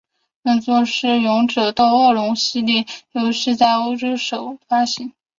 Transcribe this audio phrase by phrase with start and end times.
[0.41, 4.07] 本作是勇者斗恶龙系列游戏首次在欧洲
[4.67, 5.13] 发行。